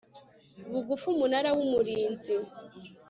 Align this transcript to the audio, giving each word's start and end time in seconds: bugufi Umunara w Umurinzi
bugufi 0.71 1.05
Umunara 1.13 1.49
w 1.55 1.59
Umurinzi 1.65 2.33